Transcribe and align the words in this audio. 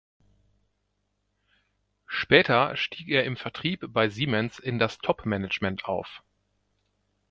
Später 2.07 2.75
stieg 2.75 3.07
er 3.09 3.23
im 3.23 3.37
Vertrieb 3.37 3.85
bei 3.93 4.09
Siemens 4.09 4.57
in 4.57 4.79
das 4.79 4.97
Top 4.97 5.27
Management 5.27 5.85
auf. 5.85 6.23